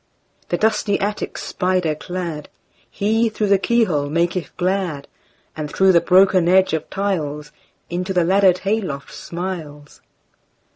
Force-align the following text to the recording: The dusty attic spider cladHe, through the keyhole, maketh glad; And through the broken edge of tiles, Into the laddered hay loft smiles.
The 0.49 0.57
dusty 0.57 0.99
attic 0.99 1.37
spider 1.37 1.93
cladHe, 1.93 3.31
through 3.31 3.47
the 3.49 3.59
keyhole, 3.59 4.09
maketh 4.09 4.49
glad; 4.57 5.07
And 5.55 5.69
through 5.71 5.91
the 5.91 6.01
broken 6.01 6.49
edge 6.49 6.73
of 6.73 6.89
tiles, 6.89 7.51
Into 7.87 8.11
the 8.11 8.23
laddered 8.23 8.57
hay 8.65 8.81
loft 8.81 9.13
smiles. 9.13 10.01